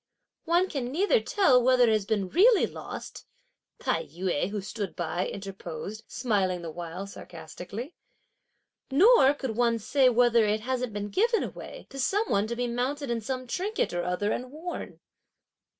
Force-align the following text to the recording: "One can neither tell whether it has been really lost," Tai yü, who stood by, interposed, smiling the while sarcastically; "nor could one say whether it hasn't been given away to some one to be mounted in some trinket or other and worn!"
"One 0.45 0.67
can 0.67 0.85
neither 0.91 1.19
tell 1.21 1.61
whether 1.61 1.83
it 1.83 1.93
has 1.93 2.07
been 2.07 2.27
really 2.29 2.65
lost," 2.65 3.27
Tai 3.77 4.05
yü, 4.05 4.49
who 4.49 4.59
stood 4.59 4.95
by, 4.95 5.27
interposed, 5.27 6.05
smiling 6.07 6.63
the 6.63 6.71
while 6.71 7.05
sarcastically; 7.05 7.93
"nor 8.89 9.35
could 9.35 9.55
one 9.55 9.77
say 9.77 10.09
whether 10.09 10.43
it 10.43 10.61
hasn't 10.61 10.91
been 10.93 11.09
given 11.09 11.43
away 11.43 11.85
to 11.91 11.99
some 11.99 12.31
one 12.31 12.47
to 12.47 12.55
be 12.55 12.65
mounted 12.65 13.11
in 13.11 13.21
some 13.21 13.45
trinket 13.45 13.93
or 13.93 14.03
other 14.03 14.31
and 14.31 14.51
worn!" 14.51 14.99